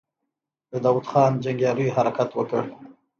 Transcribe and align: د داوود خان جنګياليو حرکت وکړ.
د 0.71 0.73
داوود 0.83 1.05
خان 1.11 1.31
جنګياليو 1.45 1.95
حرکت 1.97 2.29
وکړ. 2.33 2.63